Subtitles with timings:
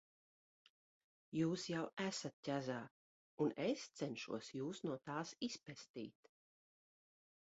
[1.39, 2.77] Jūs jau esat ķezā,
[3.45, 6.33] un es cenšos Jūs no tās izpestīt.